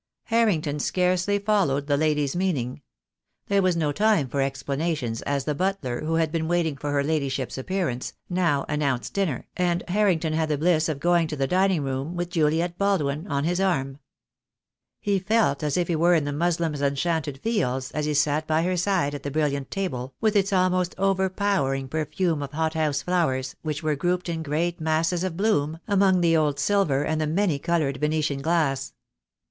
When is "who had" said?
6.05-6.31